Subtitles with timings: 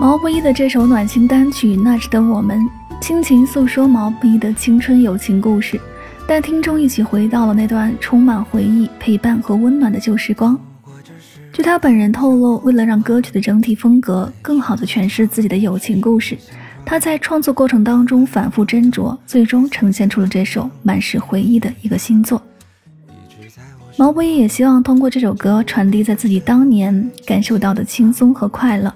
[0.00, 2.60] 毛不易的这首暖心单曲《那时的我们》，
[3.00, 5.78] 倾情诉说毛不易的青春友情故事，
[6.24, 10.56] 带听众一起回到了那段充满回忆、陪伴和温暖的旧时光。
[11.52, 16.38] 据他本人透露，为了让歌曲的整体风格更好地诠释自己的友情故事，
[16.84, 22.40] 他在创作过程当中反复斟酌，最终呈现出了这首满是回忆的一个新作。
[23.96, 28.94] 毛不易也希望通过这首歌传递在自己当年感受到的轻松和快乐。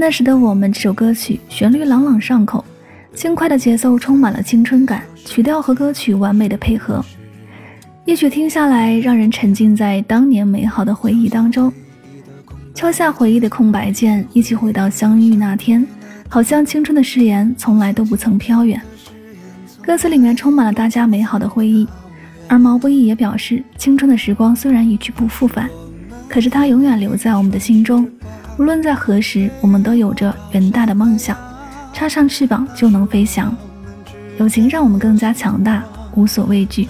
[0.00, 2.64] 那时的我们，这首歌曲旋律朗朗上口，
[3.14, 7.04] 轻快的节奏充满了青春感，曲调和歌曲完美的配合，
[8.06, 11.70] 一曲听下来，让人沉浸在当年美好的回忆当中。
[12.74, 15.86] 敲下回忆的空白键，一起回到相遇那天，
[16.30, 18.80] 好像青春的誓言从来都不曾飘远。
[19.82, 21.86] 歌词里面充满了大家美好的回忆，
[22.48, 25.68] 而毛不易也表示，青春的时光虽然一去不复返，
[26.26, 28.08] 可是它永远留在我们的心中。
[28.60, 31.34] 无论在何时，我们都有着远大的梦想，
[31.94, 33.56] 插上翅膀就能飞翔。
[34.36, 35.82] 友情让我们更加强大，
[36.14, 36.86] 无所畏惧。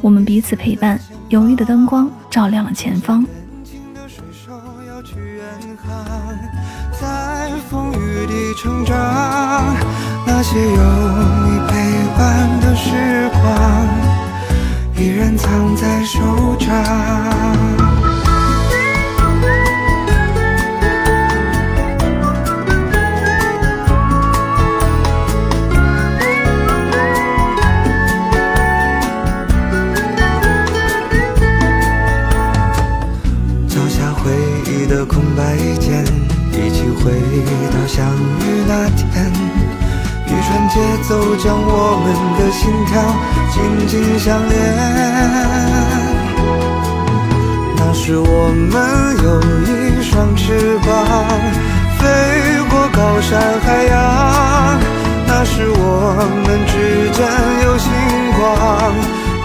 [0.00, 0.98] 我们彼此陪伴，
[1.28, 3.24] 友谊的灯光照亮了前方。
[7.00, 9.76] 在风雨里成长，
[10.26, 13.86] 那些有你陪伴的时光，
[14.96, 17.41] 依然藏在手掌。
[37.02, 37.10] 回
[37.72, 39.04] 到相遇那天，
[40.26, 42.06] 一串节奏将我们
[42.38, 42.90] 的心跳
[43.50, 43.54] 紧
[43.88, 44.52] 紧相连。
[47.76, 48.72] 那时我们
[49.24, 49.28] 有
[49.66, 50.88] 一双翅膀，
[51.98, 52.02] 飞
[52.70, 53.30] 过高山
[53.60, 53.92] 海洋。
[55.26, 55.82] 那时我
[56.46, 56.72] 们之
[57.10, 57.18] 间
[57.64, 57.90] 有星
[58.38, 58.40] 光，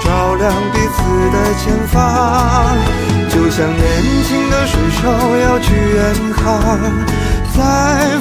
[0.04, 0.98] 照亮彼此
[1.34, 1.96] 的前方。
[3.30, 3.82] 就像年
[4.24, 5.02] 轻的水手
[5.42, 5.98] 要去远
[6.36, 6.46] 航。
[7.58, 7.64] 在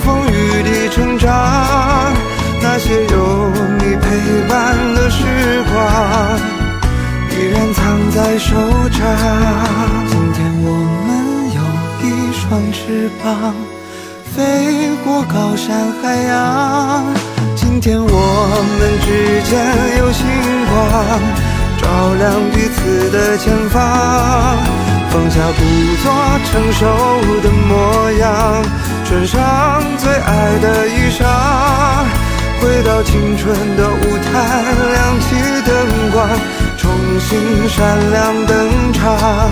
[0.03, 1.31] 风雨里成长，
[2.63, 4.07] 那些有你陪
[4.49, 5.19] 伴的时
[5.71, 5.77] 光，
[7.31, 8.57] 依然藏在手
[8.91, 8.99] 掌。
[10.09, 10.67] 今天我
[11.07, 11.09] 们
[11.53, 11.61] 有
[12.01, 12.41] 一双
[12.73, 13.55] 翅膀，
[14.35, 14.35] 飞
[15.05, 17.05] 过高山海洋。
[17.57, 18.07] 今天我
[18.79, 19.07] 们之
[19.43, 19.53] 间
[19.99, 20.25] 有星
[20.71, 20.75] 光，
[21.83, 23.77] 照亮彼此的前方。
[25.11, 25.61] 放下故
[26.03, 26.05] 作
[26.47, 26.81] 成熟
[27.43, 27.66] 的模样。
[29.09, 31.25] 穿上最爱的衣裳，
[32.61, 36.29] 回到青春的舞台，亮起灯光，
[36.77, 36.91] 重
[37.21, 39.49] 新闪亮登场。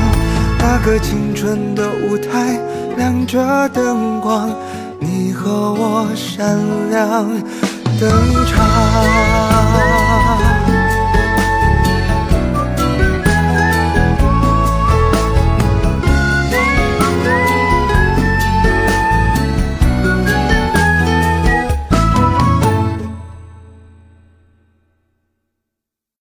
[0.59, 2.59] 那个青春的舞台，
[2.97, 4.51] 亮着灯光，
[4.99, 6.59] 你和我闪
[6.91, 7.25] 亮
[8.01, 8.11] 登
[8.47, 9.44] 场。